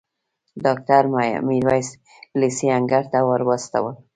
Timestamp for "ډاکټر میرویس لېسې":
0.63-2.67